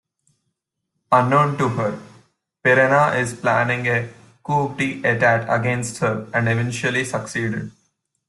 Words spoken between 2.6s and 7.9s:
Pirena is planning a coup-de-etat against her and eventually succeeded.